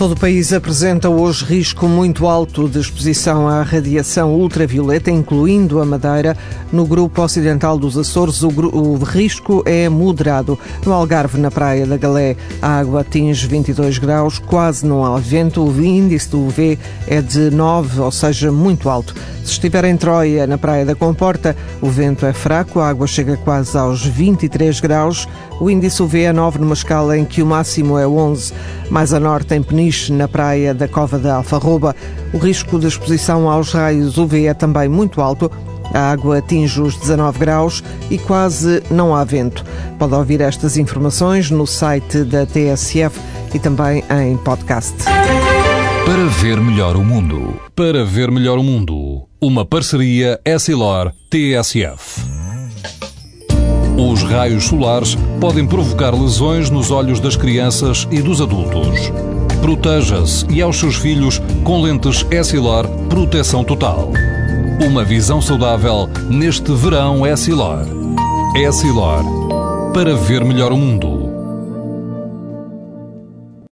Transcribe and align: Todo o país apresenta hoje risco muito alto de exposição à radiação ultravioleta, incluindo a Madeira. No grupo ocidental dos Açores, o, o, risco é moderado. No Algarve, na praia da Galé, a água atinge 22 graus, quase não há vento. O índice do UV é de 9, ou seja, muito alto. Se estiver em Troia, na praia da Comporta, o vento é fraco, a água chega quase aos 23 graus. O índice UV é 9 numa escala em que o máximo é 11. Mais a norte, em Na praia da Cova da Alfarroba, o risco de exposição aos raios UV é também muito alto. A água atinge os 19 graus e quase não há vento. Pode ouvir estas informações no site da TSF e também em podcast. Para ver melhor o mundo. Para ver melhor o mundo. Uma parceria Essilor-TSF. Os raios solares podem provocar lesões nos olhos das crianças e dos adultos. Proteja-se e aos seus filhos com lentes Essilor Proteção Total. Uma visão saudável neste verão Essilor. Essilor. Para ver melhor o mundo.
Todo 0.00 0.12
o 0.12 0.16
país 0.18 0.50
apresenta 0.50 1.10
hoje 1.10 1.44
risco 1.44 1.86
muito 1.86 2.26
alto 2.26 2.66
de 2.66 2.80
exposição 2.80 3.46
à 3.46 3.62
radiação 3.62 4.34
ultravioleta, 4.34 5.10
incluindo 5.10 5.78
a 5.78 5.84
Madeira. 5.84 6.34
No 6.72 6.86
grupo 6.86 7.20
ocidental 7.20 7.78
dos 7.78 7.98
Açores, 7.98 8.42
o, 8.42 8.48
o, 8.48 8.96
risco 8.96 9.62
é 9.66 9.90
moderado. 9.90 10.58
No 10.86 10.94
Algarve, 10.94 11.38
na 11.38 11.50
praia 11.50 11.86
da 11.86 11.98
Galé, 11.98 12.34
a 12.62 12.78
água 12.78 13.02
atinge 13.02 13.46
22 13.46 13.98
graus, 13.98 14.38
quase 14.38 14.86
não 14.86 15.04
há 15.04 15.18
vento. 15.18 15.62
O 15.62 15.84
índice 15.84 16.30
do 16.30 16.46
UV 16.46 16.78
é 17.06 17.20
de 17.20 17.50
9, 17.50 18.00
ou 18.00 18.10
seja, 18.10 18.50
muito 18.50 18.88
alto. 18.88 19.14
Se 19.44 19.52
estiver 19.52 19.84
em 19.84 19.96
Troia, 19.96 20.46
na 20.46 20.56
praia 20.56 20.86
da 20.86 20.94
Comporta, 20.94 21.56
o 21.80 21.90
vento 21.90 22.24
é 22.24 22.32
fraco, 22.32 22.78
a 22.80 22.88
água 22.88 23.06
chega 23.06 23.36
quase 23.36 23.76
aos 23.76 24.06
23 24.06 24.80
graus. 24.80 25.28
O 25.60 25.68
índice 25.68 26.02
UV 26.02 26.22
é 26.22 26.32
9 26.32 26.58
numa 26.58 26.72
escala 26.72 27.18
em 27.18 27.24
que 27.24 27.42
o 27.42 27.46
máximo 27.46 27.98
é 27.98 28.06
11. 28.06 28.52
Mais 28.88 29.12
a 29.12 29.20
norte, 29.20 29.54
em 29.54 29.62
Na 30.10 30.28
praia 30.28 30.72
da 30.72 30.86
Cova 30.86 31.18
da 31.18 31.36
Alfarroba, 31.36 31.96
o 32.32 32.38
risco 32.38 32.78
de 32.78 32.86
exposição 32.86 33.50
aos 33.50 33.72
raios 33.72 34.16
UV 34.16 34.46
é 34.46 34.54
também 34.54 34.88
muito 34.88 35.20
alto. 35.20 35.50
A 35.92 36.12
água 36.12 36.38
atinge 36.38 36.80
os 36.80 36.96
19 36.96 37.38
graus 37.38 37.82
e 38.08 38.16
quase 38.16 38.82
não 38.90 39.14
há 39.14 39.24
vento. 39.24 39.64
Pode 39.98 40.14
ouvir 40.14 40.40
estas 40.40 40.76
informações 40.76 41.50
no 41.50 41.66
site 41.66 42.22
da 42.22 42.46
TSF 42.46 43.18
e 43.52 43.58
também 43.58 44.04
em 44.22 44.36
podcast. 44.36 44.94
Para 45.04 46.26
ver 46.40 46.60
melhor 46.60 46.96
o 46.96 47.04
mundo. 47.04 47.60
Para 47.74 48.04
ver 48.04 48.30
melhor 48.30 48.58
o 48.58 48.62
mundo. 48.62 49.22
Uma 49.40 49.64
parceria 49.64 50.40
Essilor-TSF. 50.44 52.20
Os 53.96 54.22
raios 54.22 54.64
solares 54.64 55.16
podem 55.40 55.66
provocar 55.66 56.14
lesões 56.14 56.70
nos 56.70 56.90
olhos 56.90 57.20
das 57.20 57.36
crianças 57.36 58.08
e 58.10 58.22
dos 58.22 58.40
adultos. 58.40 59.12
Proteja-se 59.60 60.46
e 60.50 60.62
aos 60.62 60.78
seus 60.78 60.96
filhos 60.96 61.40
com 61.64 61.82
lentes 61.82 62.24
Essilor 62.30 62.88
Proteção 63.08 63.62
Total. 63.62 64.10
Uma 64.84 65.04
visão 65.04 65.40
saudável 65.42 66.08
neste 66.28 66.72
verão 66.72 67.26
Essilor. 67.26 67.86
Essilor. 68.56 69.22
Para 69.92 70.14
ver 70.16 70.44
melhor 70.44 70.72
o 70.72 70.76
mundo. 70.76 71.19